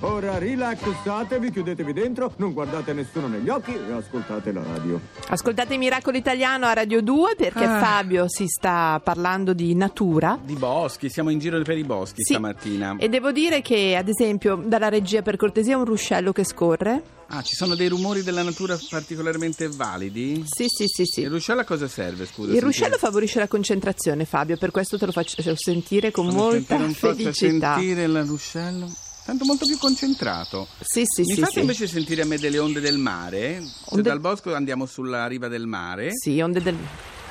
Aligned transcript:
Ora 0.00 0.38
rilassatevi, 0.38 1.50
chiudetevi 1.50 1.92
dentro, 1.92 2.32
non 2.36 2.52
guardate 2.52 2.92
nessuno 2.92 3.28
negli 3.28 3.48
occhi 3.48 3.72
e 3.74 3.92
ascoltate 3.92 4.52
la 4.52 4.62
radio. 4.62 5.00
Ascoltate 5.28 5.76
Miracolo 5.76 6.16
Italiano 6.16 6.66
a 6.66 6.72
Radio 6.72 7.00
2 7.00 7.34
perché 7.36 7.64
Ah. 7.64 7.78
Fabio 7.80 8.28
si 8.28 8.46
sta 8.46 9.00
parlando 9.02 9.52
di 9.52 9.74
natura. 9.74 10.38
Di 10.42 10.54
boschi, 10.54 11.08
siamo 11.08 11.30
in 11.30 11.38
giro 11.38 11.60
per 11.62 11.78
i 11.78 11.84
boschi 11.84 12.22
Sì. 12.22 12.32
stamattina. 12.34 12.96
E 12.98 13.08
devo 13.08 13.32
dire 13.32 13.62
che, 13.62 13.96
ad 13.96 14.08
esempio, 14.08 14.60
dalla 14.64 14.88
regia 14.88 15.22
per 15.22 15.36
cortesia 15.36 15.76
un 15.76 15.84
ruscello 15.84 16.32
che 16.32 16.44
scorre. 16.44 17.02
Ah, 17.28 17.42
ci 17.42 17.54
sono 17.54 17.74
dei 17.74 17.88
rumori 17.88 18.22
della 18.22 18.42
natura 18.42 18.78
particolarmente 18.90 19.68
validi? 19.68 20.44
Sì, 20.46 20.66
sì, 20.68 20.84
sì, 20.86 21.04
sì. 21.04 21.20
Il 21.22 21.30
ruscello 21.30 21.60
a 21.60 21.64
cosa 21.64 21.88
serve, 21.88 22.26
scusa? 22.26 22.48
Il 22.52 22.58
sentire? 22.58 22.60
ruscello 22.66 22.96
favorisce 22.98 23.38
la 23.38 23.48
concentrazione, 23.48 24.24
Fabio, 24.24 24.56
per 24.56 24.70
questo 24.70 24.98
te 24.98 25.06
lo 25.06 25.12
faccio 25.12 25.40
sentire 25.56 26.10
con 26.10 26.26
Fammi 26.26 26.36
molta 26.36 26.76
sentire 26.76 26.84
un 26.84 26.94
cioè, 26.94 27.14
felicità. 27.14 27.74
sentire 27.74 28.02
il 28.04 28.24
ruscello. 28.24 28.92
Tanto 29.24 29.44
molto 29.46 29.64
più 29.64 29.78
concentrato. 29.78 30.68
Sì, 30.80 31.02
sì, 31.06 31.22
Mi 31.22 31.34
sì. 31.34 31.40
fate 31.40 31.52
sì. 31.52 31.60
invece 31.60 31.86
sentire 31.88 32.22
a 32.22 32.26
me 32.26 32.36
delle 32.38 32.58
onde 32.58 32.80
del 32.80 32.98
mare? 32.98 33.60
Cioè, 33.60 33.94
Onde- 33.94 34.08
dal 34.08 34.20
bosco 34.20 34.54
andiamo 34.54 34.84
sulla 34.84 35.26
riva 35.26 35.48
del 35.48 35.66
mare. 35.66 36.10
Sì, 36.14 36.40
onde 36.40 36.60
del... 36.60 36.76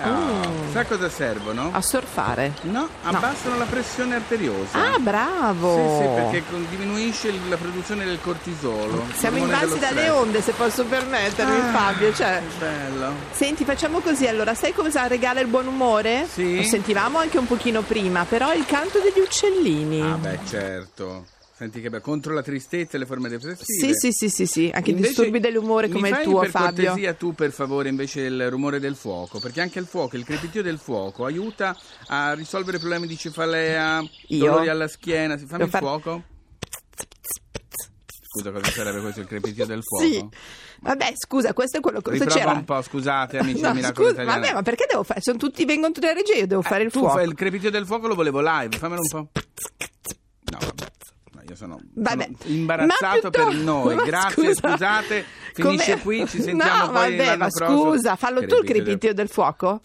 Ah, 0.02 0.32
Oh. 0.42 0.72
Sa 0.72 0.86
cosa 0.86 1.08
servono? 1.08 1.70
A 1.72 1.80
surfare. 1.80 2.56
No, 2.64 2.90
abbassano 3.04 3.58
la 3.58 3.66
pressione 3.66 4.16
arteriosa. 4.16 4.94
Ah, 4.94 4.98
bravo! 4.98 5.76
Sì, 5.76 6.04
sì, 6.04 6.42
perché 6.42 6.68
diminuisce 6.72 7.32
la 7.48 7.58
produzione 7.58 8.04
del 8.04 8.20
cortisolo. 8.20 9.06
Siamo 9.16 9.38
invasi 9.38 9.78
dalle 9.78 10.10
onde, 10.10 10.42
se 10.42 10.54
posso 10.54 10.84
permettermi, 10.86 11.60
Ah, 11.60 11.72
Fabio. 11.72 12.12
Cioè, 12.12 12.42
che 12.42 12.58
bello. 12.66 13.14
Senti, 13.34 13.64
facciamo 13.66 14.00
così 14.00 14.26
allora, 14.26 14.56
sai 14.56 14.74
cosa 14.74 15.06
regala 15.06 15.42
il 15.42 15.48
buon 15.48 15.68
umore? 15.68 16.26
Sì. 16.28 16.56
Lo 16.56 16.64
sentivamo 16.64 17.20
anche 17.20 17.38
un 17.38 17.46
pochino 17.46 17.84
prima, 17.84 18.26
però 18.26 18.52
il 18.52 18.66
canto 18.66 18.98
degli 19.00 19.24
uccellini. 19.24 20.02
Ah, 20.02 20.16
beh, 20.16 20.40
certo. 20.50 21.26
Senti 21.64 21.80
che 21.82 21.90
bello. 21.90 22.02
Contro 22.02 22.34
la 22.34 22.42
tristezza 22.42 22.98
e 22.98 23.00
le 23.00 23.06
forme 23.06 23.30
sì, 23.30 23.38
depressive. 23.38 23.94
sì, 23.94 24.12
sì, 24.12 24.30
sì, 24.30 24.46
sì, 24.46 24.72
anche 24.74 24.92
i 24.92 24.96
disturbi 24.96 25.40
dell'umore 25.40 25.88
come 25.88 26.10
il 26.10 26.18
tuo, 26.24 26.42
per 26.42 26.50
Fabio. 26.50 26.86
cortesia 26.86 27.14
tu, 27.14 27.34
per 27.34 27.52
favore, 27.52 27.88
invece 27.90 28.22
il 28.22 28.50
rumore 28.50 28.80
del 28.82 28.96
fuoco, 28.96 29.40
perché 29.40 29.62
anche 29.62 29.80
il 29.80 29.86
fuoco, 29.86 30.18
il 30.18 30.26
crepitio 30.26 30.62
del 30.62 30.78
fuoco 30.78 31.24
aiuta 31.26 31.76
a 32.08 32.34
risolvere 32.34 32.80
problemi 32.80 33.08
di 33.08 33.16
cefalea, 33.18 34.04
Io? 34.28 34.46
dolori 34.46 34.68
alla 34.68 34.88
schiena. 34.90 35.38
Si 35.38 35.46
fammi 35.46 35.64
Devo 35.64 35.64
il 35.66 35.70
far- 35.70 35.82
fuoco. 35.82 36.24
Scusa, 38.36 38.52
cosa 38.52 38.72
sarebbe 38.72 39.00
questo 39.02 39.20
il 39.22 39.28
crepitio 39.28 39.66
del 39.66 39.84
fuoco? 39.84 40.04
Sì. 40.06 40.28
Vabbè, 40.82 41.14
scusa, 41.16 41.54
questo 41.54 41.78
è 41.78 41.80
quello 41.80 42.02
che 42.02 42.12
Riprova 42.12 42.34
c'era. 42.34 42.52
un 42.52 42.64
po', 42.66 42.82
scusate, 42.82 43.38
amici 43.38 43.62
No, 43.62 43.74
Miracolo 43.74 44.08
scusa, 44.10 44.22
Italiano. 44.22 44.42
vabbè, 44.42 44.54
ma 44.56 44.62
perché 44.64 44.86
devo 44.90 45.04
fare? 45.04 45.22
Sono 45.22 45.38
tutti, 45.38 45.64
vengono 45.66 45.94
tutte 45.94 46.08
le 46.08 46.14
regie, 46.16 46.34
io 46.40 46.48
devo 46.48 46.62
fare 46.62 46.84
il 46.84 46.92
tu 46.92 47.00
fuoco. 47.00 47.14
fai 47.14 47.26
il 47.28 47.36
crepitio 47.36 47.70
del 47.72 47.86
fuoco 47.86 48.08
lo 48.08 48.16
volevo 48.16 48.42
live, 48.42 48.78
fammelo 48.78 49.02
un 49.02 49.08
po'. 49.08 49.30
No. 51.44 51.50
No, 51.50 51.50
io 51.50 51.56
sono, 51.56 51.80
sono 51.94 52.26
imbarazzato 52.46 53.22
Ma 53.24 53.30
per 53.30 53.54
noi. 53.56 53.96
ma 53.96 54.04
Grazie, 54.04 54.54
scusa, 54.54 54.72
scusate. 54.72 55.26
Finisce 55.54 55.92
come- 55.92 56.02
qui, 56.02 56.28
ci 56.28 56.42
sentiamo 56.42 56.86
no, 56.86 56.92
poi 56.92 57.16
vabbè, 57.16 57.36
ma 57.38 57.50
scusa, 57.50 58.16
fallo 58.16 58.46
tu 58.46 58.56
il 58.56 58.64
Crepitio 58.64 59.14
del- 59.14 59.14
del 59.16 59.30
fuoco? 59.30 59.80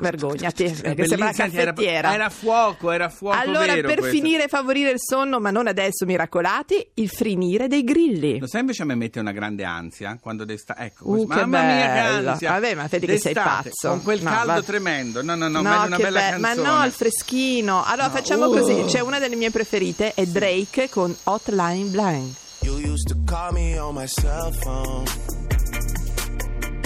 Vergognati, 0.00 0.64
perché 0.82 1.06
sembra 1.06 1.28
era- 1.30 1.36
caffettiera. 1.36 2.12
Era, 2.14 2.28
fuoco, 2.30 2.90
era 2.90 3.08
fuoco 3.08 3.36
allora, 3.38 3.74
per 3.74 3.84
questo. 3.84 4.06
finire 4.06 4.44
e 4.44 4.48
favorire 4.48 4.90
il 4.90 4.98
sonno, 5.00 5.38
ma 5.40 5.50
non 5.50 5.66
adesso, 5.66 6.04
miracolati, 6.04 6.84
il 6.94 7.08
frinire 7.08 7.68
dei 7.68 7.84
grilli. 7.84 8.38
Lo 8.38 8.46
sai 8.46 8.60
invece 8.60 8.82
a 8.82 8.84
me 8.86 8.94
mette 8.94 9.20
una 9.20 9.32
grande 9.32 9.64
ansia 9.64 10.18
quando 10.20 10.44
d'estate. 10.44 10.82
Ecco, 10.82 11.10
Uh, 11.10 11.24
mamma 11.26 11.62
mia 11.62 11.86
che 11.86 11.92
bello. 12.10 12.30
ansia. 12.30 12.50
Vabbè, 12.52 12.74
ma 12.74 12.86
vedi 12.88 13.06
che 13.06 13.18
sei 13.18 13.34
pazzo. 13.34 13.88
Con 13.90 14.02
quel 14.02 14.22
No, 14.22 14.30
caldo 14.30 14.52
va- 14.52 14.62
tremendo. 14.62 15.22
No, 15.22 15.34
no, 15.34 15.48
no, 15.48 15.62
meglio 15.62 15.86
una 15.86 15.96
bella 15.96 16.20
be- 16.30 16.38
ma 16.38 16.48
canzone. 16.48 16.68
no, 16.68 16.84
il 16.84 16.92
freschino. 16.92 17.84
Allora 17.84 18.06
No, 18.08 18.12
facciamo 18.14 18.46
uh. 18.48 18.58
così: 18.58 18.84
c'è 18.86 19.00
una 19.00 19.18
delle 19.18 19.36
mie 19.36 19.50
preferite, 19.50 20.14
è 20.14 20.24
Drake 20.26 20.87
con 20.90 21.16
Hotline 21.26 21.92
Blank. 21.92 22.34
You 22.62 22.76
used 22.76 23.08
to 23.08 23.14
call 23.26 23.52
me 23.52 23.78
on 23.78 23.94
my 23.94 24.06
cell 24.06 24.50
phone. 24.52 25.04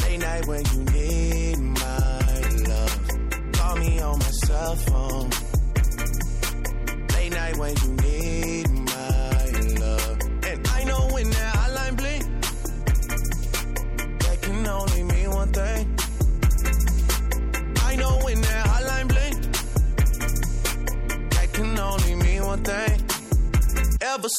Late 0.02 0.20
night 0.20 0.46
when 0.46 0.64
you 0.72 0.84
need 0.92 1.58
my 1.58 2.20
love. 2.68 3.52
Call 3.52 3.76
me 3.76 4.00
on 4.00 4.18
my 4.18 4.30
cell 4.46 4.76
phone. 4.76 5.30
Late 7.14 7.32
night 7.32 7.56
when 7.56 7.74
you 7.82 7.88
need 8.02 8.11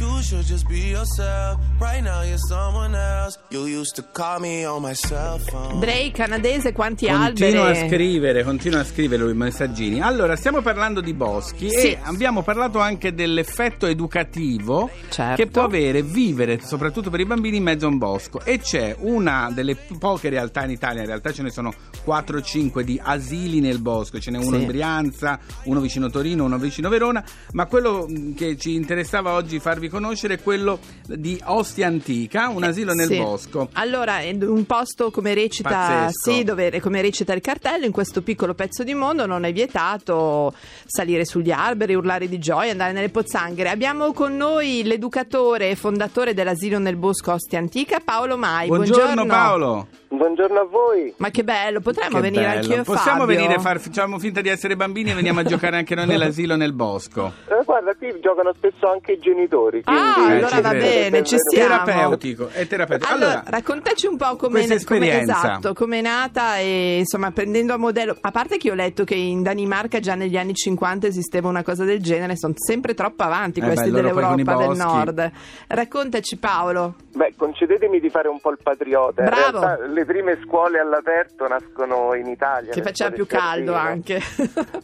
You 0.00 0.22
should 0.22 0.44
just 0.46 0.66
be 0.68 0.78
yourself. 0.90 1.58
Right 1.80 2.02
now 2.02 2.22
you're 2.22 2.38
someone 2.38 2.94
else. 2.94 3.38
You 3.50 3.66
used 3.66 3.94
to 3.96 4.04
call 4.12 4.38
me 4.40 4.64
on 4.64 4.82
my 4.82 4.94
cell 4.94 5.38
phone. 5.38 5.80
Drake 5.80 6.12
canadese, 6.12 6.72
quanti 6.72 7.06
Continua 7.06 7.64
a 7.64 7.68
alberi? 7.70 7.88
scrivere, 7.88 8.44
continua 8.44 8.80
a 8.80 8.84
scrivere 8.84 9.22
lui 9.22 9.32
i 9.32 9.36
messaggini. 9.36 10.00
Allora, 10.00 10.36
stiamo 10.36 10.60
parlando 10.62 11.00
di 11.00 11.12
boschi 11.14 11.68
Sì. 11.70 11.88
e 11.92 11.98
abbiamo 12.02 12.42
parlato 12.42 12.78
anche 12.78 13.12
dell'effetto 13.12 13.86
educativo 13.86 14.88
Certo. 15.08 15.34
che 15.42 15.48
può 15.48 15.62
avere 15.64 16.02
vivere, 16.02 16.60
soprattutto 16.62 17.10
per 17.10 17.20
i 17.20 17.24
bambini, 17.24 17.56
in 17.56 17.62
mezzo 17.64 17.86
a 17.86 17.88
un 17.88 17.98
bosco. 17.98 18.40
E 18.44 18.58
c'è 18.60 18.94
una 19.00 19.50
delle 19.52 19.76
poche 19.98 20.28
realtà 20.28 20.64
in 20.64 20.70
Italia, 20.70 21.00
in 21.00 21.06
realtà 21.08 21.32
ce 21.32 21.42
ne 21.42 21.50
sono 21.50 21.72
4 22.04 22.38
o 22.38 22.40
5 22.42 22.84
di 22.84 23.00
asili 23.02 23.60
nel 23.60 23.80
bosco, 23.80 24.18
ce 24.20 24.30
n'è 24.30 24.38
uno 24.38 24.56
Sì. 24.56 24.62
in 24.62 24.66
Brianza, 24.66 25.38
uno 25.64 25.80
vicino 25.80 26.08
Torino, 26.08 26.44
uno 26.44 26.58
vicino 26.58 26.88
Verona, 26.88 27.24
ma 27.52 27.66
quello 27.66 28.06
mh, 28.08 28.34
che 28.34 28.56
ci 28.56 28.74
interessava 28.74 29.32
oggi 29.32 29.58
farvi 29.58 29.87
conoscere 29.88 30.34
è 30.34 30.42
quello 30.42 30.78
di 31.06 31.40
Ostia 31.44 31.86
Antica, 31.86 32.48
un 32.48 32.62
asilo 32.64 32.92
nel 32.92 33.06
Sì. 33.08 33.18
bosco. 33.18 33.68
Allora, 33.72 34.18
un 34.40 34.64
posto 34.66 35.10
come 35.10 35.34
recita, 35.34 36.08
sì, 36.10 36.44
dove, 36.44 36.80
come 36.80 37.00
recita 37.02 37.32
il 37.32 37.40
cartello, 37.40 37.84
in 37.84 37.92
questo 37.92 38.22
piccolo 38.22 38.54
pezzo 38.54 38.84
di 38.84 38.94
mondo 38.94 39.26
non 39.26 39.44
è 39.44 39.52
vietato 39.52 40.54
salire 40.86 41.24
sugli 41.24 41.50
alberi, 41.50 41.94
urlare 41.94 42.28
di 42.28 42.38
gioia, 42.38 42.70
andare 42.72 42.92
nelle 42.92 43.08
pozzanghere. 43.08 43.70
Abbiamo 43.70 44.12
con 44.12 44.36
noi 44.36 44.82
l'educatore 44.84 45.70
e 45.70 45.76
fondatore 45.76 46.34
dell'asilo 46.34 46.78
nel 46.78 46.96
bosco 46.96 47.32
Ostia 47.32 47.58
Antica, 47.58 48.00
Paolo 48.00 48.36
Mai. 48.36 48.68
Buongiorno 48.68 49.26
Paolo. 49.26 49.86
Buongiorno 50.10 50.60
a 50.60 50.64
voi. 50.64 51.12
Ma 51.18 51.28
che 51.30 51.44
bello, 51.44 51.80
potremmo 51.80 52.16
Che 52.16 52.20
venire 52.22 52.44
bello. 52.44 52.56
anch'io 52.60 52.80
e 52.80 52.82
Possiamo 52.82 53.20
Fabio? 53.20 53.36
venire, 53.36 53.58
far, 53.60 53.78
facciamo 53.78 54.18
finta 54.18 54.40
di 54.40 54.48
essere 54.48 54.74
bambini 54.74 55.10
e 55.10 55.14
veniamo 55.14 55.40
a 55.40 55.42
giocare 55.42 55.76
anche 55.76 55.94
noi 55.94 56.06
nell'asilo 56.08 56.56
nel 56.56 56.72
bosco. 56.72 57.30
Eh, 57.46 57.62
guarda, 57.64 57.94
qui 57.94 58.18
giocano 58.20 58.54
spesso 58.56 58.90
anche 58.90 59.12
i 59.12 59.18
genitori. 59.18 59.82
Ah, 59.84 60.14
quindi- 60.14 60.32
allora 60.32 60.60
va 60.62 60.68
credo. 60.70 60.84
bene, 60.86 61.22
ci 61.24 61.34
È 61.34 61.38
stiamo. 61.38 61.84
Terapeutico, 61.84 62.48
è 62.48 62.66
terapeutico. 62.66 63.12
Allora, 63.12 63.30
Allora, 63.32 63.44
raccontaci 63.50 64.06
un 64.06 64.16
po' 64.16 64.36
come 64.36 64.52
questa 64.54 64.74
esperienza. 64.74 65.36
esatto, 65.36 65.74
com'è 65.74 66.00
nata 66.00 66.56
e 66.56 66.98
insomma 67.00 67.30
prendendo 67.30 67.74
a 67.74 67.76
modello, 67.76 68.16
a 68.18 68.30
parte 68.30 68.56
che 68.56 68.70
ho 68.70 68.74
letto 68.74 69.04
che 69.04 69.14
in 69.14 69.42
Danimarca 69.42 70.00
già 70.00 70.14
negli 70.14 70.38
anni 70.38 70.54
50 70.54 71.06
esisteva 71.06 71.48
una 71.48 71.62
cosa 71.62 71.84
del 71.84 72.00
genere, 72.02 72.34
sono 72.36 72.54
sempre 72.56 72.94
troppo 72.94 73.24
avanti 73.24 73.60
Eh 73.60 73.62
questi 73.64 73.90
beh, 73.90 73.96
dell'Europa 74.00 74.34
del 74.56 74.66
boschi. 74.68 74.78
Nord. 74.78 75.30
Raccontaci 75.66 76.38
Paolo. 76.38 76.94
Beh, 77.14 77.34
concedetemi 77.36 78.00
di 78.00 78.08
fare 78.08 78.28
un 78.28 78.40
po' 78.40 78.50
il 78.52 78.58
patriota. 78.62 79.22
In 79.22 79.28
Bravo. 79.28 79.58
Le 79.98 80.04
prime 80.04 80.38
scuole 80.44 80.78
all'aperto 80.78 81.46
nascono 81.48 82.14
in 82.14 82.26
Italia. 82.28 82.72
Che 82.72 82.82
faceva 82.82 83.10
più 83.10 83.26
caldo 83.26 83.72
Sardegna. 83.72 83.90
anche. 83.90 84.20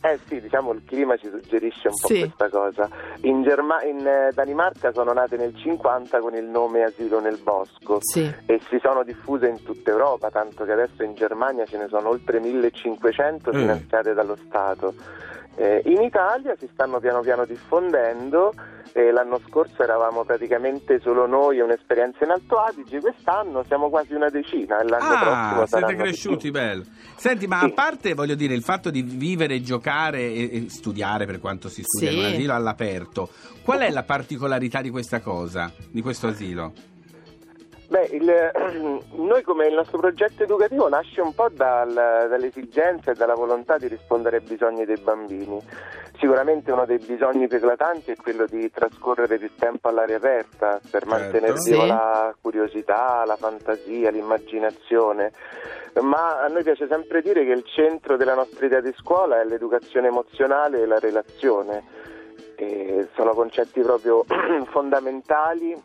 Eh 0.05 0.19
sì, 0.27 0.39
diciamo 0.41 0.73
il 0.73 0.83
clima 0.85 1.17
ci 1.17 1.29
suggerisce 1.31 1.89
un 1.89 1.95
po' 1.99 2.09
Sì. 2.09 2.19
questa 2.21 2.49
cosa. 2.51 2.89
In, 3.23 3.43
Germa- 3.43 3.83
in 3.85 4.07
eh, 4.07 4.31
Danimarca 4.35 4.93
sono 4.93 5.13
nate 5.13 5.37
nel 5.37 5.57
50 5.57 6.19
con 6.19 6.35
il 6.35 6.45
nome 6.45 6.83
Asilo 6.85 7.21
nel 7.21 7.39
Bosco 7.43 7.99
sì. 8.01 8.31
e 8.45 8.61
si 8.69 8.79
sono 8.83 9.03
diffuse 9.03 9.47
in 9.47 9.63
tutta 9.63 9.91
Europa, 9.91 10.31
tanto 10.31 10.65
che 10.65 10.73
adesso 10.73 11.03
in 11.03 11.15
Germania 11.15 11.65
ce 11.65 11.79
ne 11.79 11.89
sono 11.89 12.09
oltre 12.11 12.39
1500 12.41 13.51
Mm. 13.51 13.59
finanziate 13.59 14.13
dallo 14.13 14.37
Stato. 14.47 14.95
Eh, 15.57 15.83
in 15.87 16.03
Italia 16.03 16.55
si 16.59 16.69
stanno 16.73 16.99
piano 17.01 17.21
piano 17.21 17.45
diffondendo. 17.45 18.53
eh, 18.97 19.11
l'anno 19.11 19.41
scorso 19.49 19.83
eravamo 19.83 20.23
praticamente 20.25 21.01
solo 21.01 21.27
noi 21.27 21.59
e 21.59 21.63
un'esperienza 21.63 22.23
in 22.25 22.31
Alto 22.31 22.59
Adige, 22.59 23.01
quest'anno 23.01 23.65
siamo 23.67 23.91
quasi 23.91 24.15
una 24.15 24.29
decina 24.29 24.79
e 24.79 24.85
l'anno 24.85 25.05
prossimo 25.09 25.33
Ah, 25.35 25.67
siete 25.67 25.81
saranno 25.81 25.97
cresciuti, 26.03 26.51
bello. 26.53 26.85
Senti, 27.17 27.49
ma 27.49 27.59
Sì. 27.59 27.65
a 27.65 27.71
parte, 27.71 28.15
voglio 28.15 28.37
dire, 28.37 28.55
il 28.55 28.63
fatto 28.63 28.91
di 28.91 29.03
vivere, 29.03 29.61
giocare 29.63 30.21
e, 30.21 30.49
e 30.53 30.69
studiare 30.69 31.27
per 31.27 31.41
quanto 31.41 31.69
si 31.69 31.83
studia 31.83 32.11
Sì. 32.11 32.15
in 32.15 32.21
un 32.25 32.31
asilo 32.31 32.53
all'aperto, 32.55 33.29
qual 33.65 33.81
è 33.81 33.91
la 33.91 34.05
particolarità 34.05 34.81
di 34.81 34.91
questa 34.91 35.19
cosa, 35.21 35.73
di 35.91 36.01
questo 36.01 36.29
asilo? 36.29 36.73
Beh, 37.89 38.09
il- 38.13 39.01
noi 39.17 39.43
come 39.43 39.67
il 39.67 39.75
nostro 39.75 39.99
progetto 39.99 40.43
educativo 40.43 40.89
nasce 40.89 41.21
un 41.21 41.35
po' 41.35 41.49
dal- 41.51 41.93
dall'esigenza 41.93 43.11
e 43.11 43.15
dalla 43.15 43.35
volontà 43.35 43.77
di 43.77 43.89
rispondere 43.89 44.39
ai 44.39 44.43
bisogni 44.43 44.85
dei 44.85 44.97
bambini. 44.99 45.61
Sicuramente 46.19 46.73
uno 46.73 46.87
dei 46.87 46.99
bisogni 46.99 47.47
più 47.49 47.59
eclatanti 47.59 48.13
è 48.13 48.17
quello 48.17 48.47
di 48.47 48.71
trascorrere 48.71 49.37
più 49.37 49.51
tempo 49.59 49.89
all'aria 49.89 50.17
aperta 50.17 50.81
per 50.91 51.07
mantenere 51.07 51.59
Sì. 51.59 51.73
viva 51.73 51.87
la 51.87 52.35
curiosità, 52.41 53.25
la 53.27 53.37
fantasia, 53.37 54.11
l'immaginazione. 54.11 55.33
Ma 56.01 56.41
a 56.43 56.47
noi 56.49 56.63
piace 56.63 56.87
sempre 56.89 57.21
dire 57.21 57.45
che 57.45 57.51
il 57.53 57.65
centro 57.67 58.17
della 58.17 58.35
nostra 58.35 58.65
idea 58.67 58.81
di 58.81 58.93
scuola 58.97 59.41
è 59.41 59.45
l'educazione 59.45 60.07
emozionale 60.09 60.81
e 60.83 60.87
la 60.87 60.99
relazione. 60.99 61.83
E 62.57 63.09
sono 63.15 63.33
concetti 63.35 63.81
proprio 63.81 64.25
fondamentali 64.71 65.81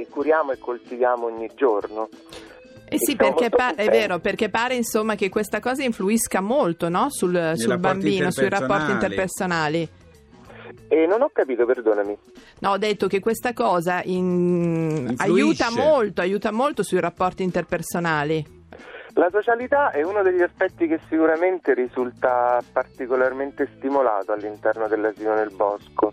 che 0.00 0.08
curiamo 0.08 0.52
e 0.52 0.58
coltiviamo 0.58 1.26
ogni 1.26 1.50
giorno. 1.54 2.08
Eh 2.92 2.98
sì, 2.98 3.14
perché 3.14 3.50
pa- 3.50 3.74
è 3.74 3.88
vero, 3.88 4.18
perché 4.18 4.48
pare 4.48 4.74
insomma 4.74 5.14
che 5.14 5.28
questa 5.28 5.60
cosa 5.60 5.84
influisca 5.84 6.40
molto 6.40 6.88
no? 6.88 7.06
sul, 7.08 7.52
sul 7.54 7.78
bambino, 7.78 8.32
sui 8.32 8.48
rapporti 8.48 8.90
interpersonali. 8.90 9.88
E 10.88 11.06
non 11.06 11.22
ho 11.22 11.30
capito, 11.32 11.64
perdonami. 11.66 12.18
No, 12.60 12.70
ho 12.70 12.78
detto 12.78 13.06
che 13.06 13.20
questa 13.20 13.52
cosa 13.52 14.02
in- 14.04 15.14
aiuta 15.18 15.70
molto, 15.70 16.20
aiuta 16.20 16.50
molto 16.50 16.82
sui 16.82 16.98
rapporti 16.98 17.44
interpersonali. 17.44 18.58
La 19.14 19.28
socialità 19.30 19.90
è 19.90 20.02
uno 20.02 20.22
degli 20.22 20.42
aspetti 20.42 20.86
che 20.86 21.00
sicuramente 21.08 21.74
risulta 21.74 22.62
particolarmente 22.72 23.68
stimolato 23.76 24.32
all'interno 24.32 24.86
dell'asilo 24.86 25.34
nel 25.34 25.52
bosco. 25.54 26.12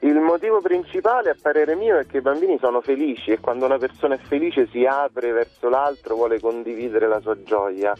Il 0.00 0.18
motivo 0.18 0.60
principale, 0.60 1.30
a 1.30 1.36
parere 1.40 1.76
mio, 1.76 1.96
è 1.98 2.06
che 2.06 2.16
i 2.16 2.20
bambini 2.20 2.58
sono 2.60 2.80
felici 2.80 3.30
e 3.30 3.38
quando 3.38 3.66
una 3.66 3.78
persona 3.78 4.16
è 4.16 4.18
felice 4.18 4.66
si 4.72 4.84
apre 4.84 5.30
verso 5.30 5.68
l'altro, 5.68 6.16
vuole 6.16 6.40
condividere 6.40 7.06
la 7.06 7.20
sua 7.20 7.40
gioia. 7.44 7.94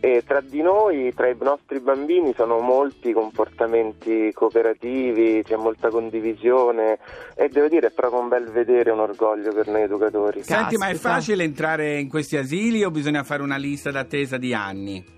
E 0.00 0.22
tra 0.26 0.42
di 0.42 0.60
noi, 0.60 1.14
tra 1.14 1.28
i 1.28 1.36
nostri 1.40 1.80
bambini, 1.80 2.34
sono 2.36 2.58
molti 2.58 3.12
comportamenti 3.12 4.30
cooperativi, 4.34 5.42
c'è 5.42 5.56
molta 5.56 5.88
condivisione 5.88 6.98
e 7.34 7.48
devo 7.48 7.68
dire 7.68 7.86
è 7.86 7.90
proprio 7.90 8.20
un 8.20 8.28
bel 8.28 8.50
vedere, 8.50 8.90
un 8.90 9.00
orgoglio 9.00 9.54
per 9.54 9.68
noi 9.68 9.80
educatori. 9.80 10.42
Senti, 10.42 10.76
ma 10.76 10.88
è 10.88 10.94
facile 10.94 11.44
entrare 11.44 11.98
in 11.98 12.10
questi 12.10 12.36
asili 12.36 12.84
o 12.84 12.90
bisogna 12.90 13.22
fare 13.22 13.42
una 13.42 13.56
lista 13.56 13.72
d'attesa 13.90 14.36
di 14.36 14.54
anni? 14.54 15.12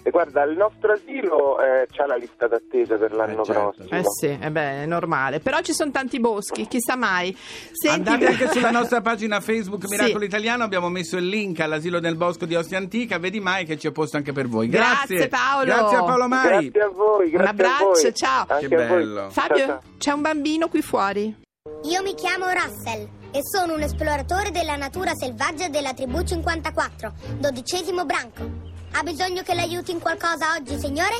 E 0.00 0.10
guarda, 0.10 0.44
il 0.44 0.56
nostro 0.56 0.92
asilo 0.92 1.60
eh, 1.60 1.86
c'ha 1.90 2.06
la 2.06 2.14
lista 2.14 2.46
d'attesa 2.46 2.96
per 2.96 3.12
l'anno 3.12 3.42
Eh, 3.42 3.44
certo. 3.44 3.72
prossimo. 3.76 3.98
Eh 3.98 4.02
sì, 4.06 4.38
eh 4.40 4.50
beh, 4.50 4.82
è 4.84 4.86
normale. 4.86 5.40
Però 5.40 5.60
ci 5.60 5.72
sono 5.74 5.90
tanti 5.90 6.18
boschi, 6.18 6.66
chissà 6.66 6.96
mai. 6.96 7.36
Senti, 7.36 8.08
Andate 8.08 8.26
anche 8.26 8.48
sulla 8.52 8.70
nostra 8.70 9.02
pagina 9.02 9.40
Facebook 9.40 9.86
Sì. 9.86 9.96
Miracolo 9.96 10.24
Italiano, 10.24 10.62
abbiamo 10.64 10.88
messo 10.88 11.16
il 11.18 11.26
link 11.26 11.60
all'asilo 11.60 12.00
nel 12.00 12.16
bosco 12.16 12.46
di 12.46 12.54
Ostia 12.54 12.78
Antica, 12.78 13.18
vedi 13.18 13.40
mai 13.40 13.66
che 13.66 13.76
c'è 13.76 13.90
posto 13.90 14.16
anche 14.16 14.32
per 14.32 14.46
voi. 14.46 14.68
Grazie, 14.68 15.16
Grazie, 15.16 15.28
Paolo. 15.28 15.64
Grazie 15.66 15.96
a 15.98 16.04
Paolo 16.04 16.28
Mai. 16.28 16.70
Grazie 16.70 16.80
a 16.82 16.88
voi, 16.88 17.30
grazie 17.30 17.38
Un 17.38 17.46
abbraccio, 17.46 17.84
a 17.84 18.00
voi. 18.02 18.14
ciao. 18.14 18.44
Anche 18.48 18.68
Che 18.68 18.76
bello. 18.76 19.28
Fabio, 19.30 19.56
Ciao, 19.58 19.66
ciao. 19.66 19.80
c'è 19.98 20.12
un 20.12 20.20
bambino 20.22 20.68
qui 20.68 20.80
fuori. 20.80 21.36
Io 21.82 22.02
mi 22.02 22.14
chiamo 22.14 22.46
Russell 22.46 23.06
e 23.38 23.42
sono 23.44 23.74
un 23.74 23.82
esploratore 23.82 24.50
della 24.50 24.74
natura 24.74 25.14
selvaggia 25.14 25.68
della 25.68 25.94
tribù 25.94 26.22
54, 26.22 27.12
dodicesimo 27.38 28.04
branco. 28.04 28.42
Ha 28.92 29.02
bisogno 29.04 29.42
che 29.42 29.54
l'aiuti 29.54 29.92
in 29.92 30.00
qualcosa 30.00 30.54
oggi, 30.58 30.76
signore? 30.76 31.14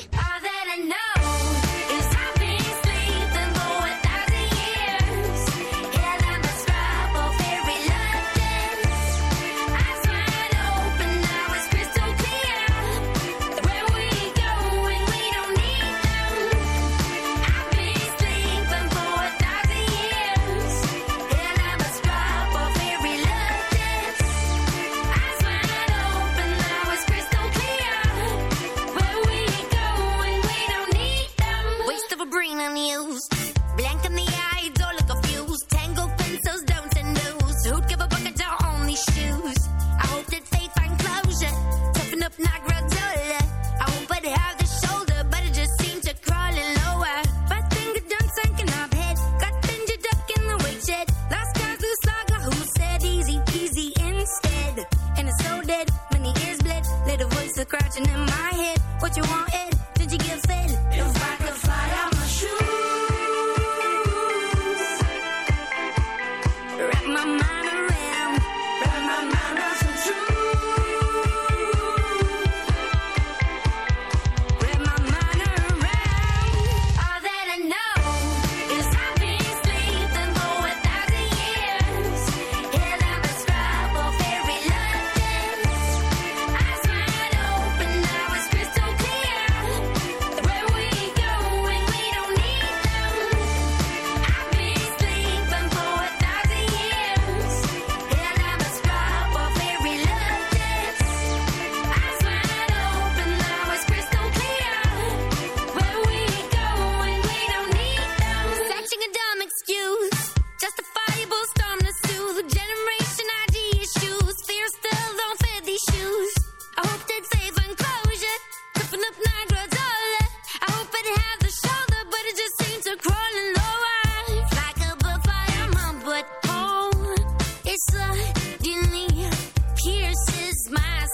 suddenly 127.91 129.31
pierces 129.77 130.71
my 130.71 131.07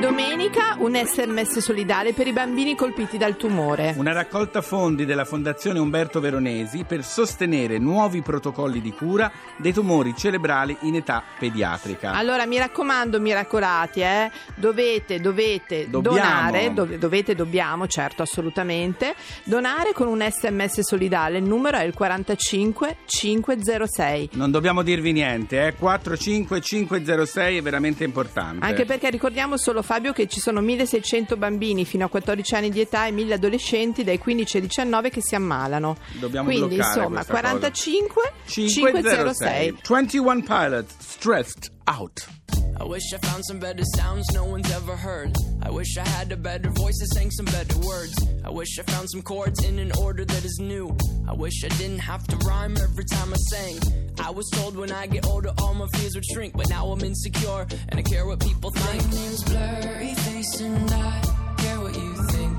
domenica, 0.00 0.76
un 0.78 0.94
sms 0.94 1.58
solidale 1.58 2.14
per 2.14 2.26
i 2.26 2.32
bambini 2.32 2.74
colpiti 2.74 3.18
dal 3.18 3.36
tumore. 3.36 3.92
Una 3.98 4.12
raccolta 4.12 4.62
fondi 4.62 5.04
della 5.04 5.26
Fondazione 5.26 5.78
Umberto 5.78 6.20
Veronesi 6.20 6.84
per 6.84 7.04
sostenere 7.04 7.76
nuovi 7.76 8.22
protocolli 8.22 8.80
di 8.80 8.92
cura 8.92 9.30
dei 9.58 9.74
tumori 9.74 10.14
cerebrali 10.16 10.74
in 10.82 10.94
età 10.94 11.22
pediatrica. 11.38 12.12
Allora 12.12 12.46
mi 12.46 12.56
raccomando, 12.56 13.20
miracolati, 13.20 14.00
eh? 14.00 14.30
dovete, 14.54 15.20
dovete 15.20 15.90
Dobbiamo. 15.90 16.16
donare, 16.16 16.72
dov- 16.72 16.96
dovete, 16.96 17.34
dobbiamo, 17.34 17.86
certo, 17.86 18.22
assolutamente, 18.22 19.14
donare 19.44 19.92
con 19.92 20.06
un 20.06 20.26
sms 20.26 20.80
solidale. 20.80 21.38
Il 21.38 21.44
numero 21.44 21.76
è 21.76 21.84
il 21.84 21.92
45 21.92 22.96
506. 23.04 24.30
Non 24.32 24.50
dobbiamo 24.50 24.80
dirvi 24.80 25.12
niente, 25.12 25.66
eh? 25.66 25.74
45506 25.74 27.58
è 27.58 27.62
veramente 27.62 28.02
importante. 28.02 28.64
Anche 28.64 28.86
perché 28.86 29.10
ricordiamo 29.10 29.58
solo 29.58 29.82
Fabio 29.90 30.12
che 30.12 30.28
ci 30.28 30.38
sono 30.38 30.60
1600 30.60 31.36
bambini 31.36 31.84
fino 31.84 32.04
a 32.04 32.08
14 32.08 32.54
anni 32.54 32.70
di 32.70 32.78
età 32.78 33.08
e 33.08 33.10
1000 33.10 33.34
adolescenti 33.34 34.04
dai 34.04 34.18
15 34.18 34.58
ai 34.58 34.62
19 34.68 35.10
che 35.10 35.20
si 35.20 35.34
ammalano. 35.34 35.96
Dobbiamo 36.20 36.46
Quindi 36.46 36.76
insomma 36.76 37.24
questa 37.24 37.32
cosa. 37.32 37.58
45 37.58 38.32
506 38.44 39.02
506. 39.02 39.78
21 39.82 40.42
Pilots 40.42 40.94
Stressed 40.96 41.72
Out. 41.86 42.28
I 42.78 42.84
wish 42.84 43.12
I 43.12 43.18
found 43.18 43.44
some 43.44 43.58
better 43.58 43.82
sounds 43.96 44.32
no 44.32 44.44
one's 44.44 44.70
ever 44.70 44.96
heard. 44.96 45.36
I 45.64 45.70
wish 45.70 45.98
I 45.98 46.06
had 46.06 46.30
a 46.30 46.36
better 46.36 46.70
voice 46.70 46.96
that 47.00 47.12
sang 47.12 47.32
some 47.32 47.46
better 47.46 47.76
words. 47.80 48.14
I 48.44 48.50
wish 48.50 48.78
I 48.78 48.84
found 48.84 49.10
some 49.10 49.22
chords 49.22 49.64
in 49.64 49.80
an 49.80 49.90
order 50.00 50.24
that 50.24 50.44
is 50.44 50.56
new. 50.60 50.96
I 51.26 51.34
wish 51.34 51.64
I 51.64 51.68
didn't 51.78 51.98
have 51.98 52.24
to 52.28 52.36
rhyme 52.46 52.76
every 52.76 53.06
time 53.06 53.34
I 53.34 53.38
sang. 53.50 54.09
I 54.22 54.30
was 54.30 54.48
told 54.50 54.76
when 54.76 54.92
I 54.92 55.06
get 55.06 55.26
older 55.26 55.50
all 55.58 55.74
my 55.74 55.86
fears 55.94 56.14
would 56.14 56.24
shrink, 56.24 56.54
but 56.54 56.68
now 56.68 56.86
I'm 56.86 57.00
insecure 57.00 57.66
and 57.88 57.98
I 57.98 58.02
care 58.02 58.26
what 58.26 58.38
people 58.40 58.70
think. 58.70 59.02
My 59.04 59.10
name's 59.18 59.42
Blurry 59.44 60.14
Face 60.14 60.60
and 60.60 60.90
I 60.92 61.22
care 61.56 61.80
what 61.80 61.94
you 61.96 62.14
think. 62.32 62.58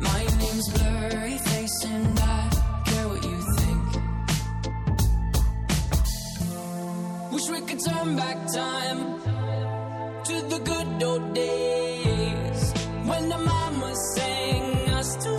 My 0.00 0.24
name's 0.38 0.68
Blurry 0.72 1.38
Face 1.38 1.84
and 1.84 2.18
I 2.18 2.50
care 2.86 3.08
what 3.08 3.22
you 3.24 3.42
think. 3.58 3.82
Wish 7.32 7.48
we 7.50 7.60
could 7.60 7.80
turn 7.84 8.16
back 8.16 8.38
time 8.52 9.20
to 10.24 10.40
the 10.48 10.60
good 10.64 11.02
old 11.02 11.34
days 11.34 12.72
when 13.04 13.28
the 13.28 13.38
mama 13.38 13.94
sang 14.16 14.90
us 14.94 15.14
to 15.24 15.38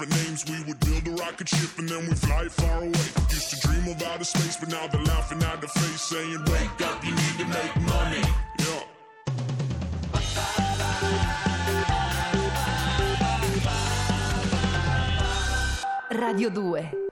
different 0.00 0.28
names. 0.28 0.44
We 0.48 0.62
would 0.64 0.80
build 0.80 1.08
a 1.08 1.22
rocket 1.22 1.48
ship 1.48 1.78
and 1.78 1.88
then 1.88 2.06
we 2.08 2.14
fly 2.14 2.48
far 2.48 2.78
away. 2.78 2.88
Used 3.30 3.50
to 3.50 3.68
dream 3.68 3.88
of 3.88 4.02
outer 4.02 4.24
space, 4.24 4.56
but 4.56 4.68
now 4.68 4.86
they're 4.86 5.02
laughing 5.02 5.42
at 5.42 5.60
the 5.60 5.68
face, 5.68 6.00
saying, 6.02 6.44
Wake 6.46 6.80
up, 6.82 7.04
you 7.04 7.10
need 7.10 7.38
to 7.38 7.44
make 7.46 7.76
money. 7.82 8.22
Yeah. 8.58 8.84
Radio 16.10 16.50
2 16.50 17.09